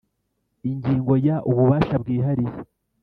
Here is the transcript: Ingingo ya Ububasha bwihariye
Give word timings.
Ingingo 0.69 1.13
ya 1.27 1.35
Ububasha 1.49 1.95
bwihariye 2.01 2.55